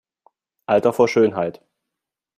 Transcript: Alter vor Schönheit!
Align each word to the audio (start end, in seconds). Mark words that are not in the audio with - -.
Alter 0.65 0.93
vor 0.93 1.07
Schönheit! 1.07 1.61